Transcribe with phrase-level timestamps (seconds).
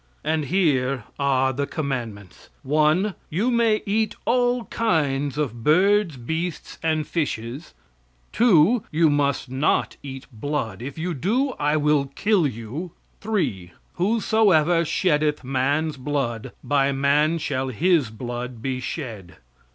[0.23, 3.13] And here are the commandments: 1.
[3.29, 7.75] You may eat all kinds of birds, beasts and fishes.
[8.33, 8.81] 2.
[8.91, 12.93] You must not eat blood; if you do, I will kill you.
[13.19, 13.73] 3.
[13.93, 19.35] Whosoever sheddeth man's blood, by man shall his blood be shed.